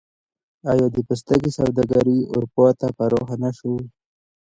آیا 0.71 0.87
د 0.95 0.97
پوستکي 1.07 1.51
سوداګري 1.57 2.17
اروپا 2.33 2.67
ته 2.79 2.87
پراخه 2.97 3.35
نشوه؟ 3.43 3.81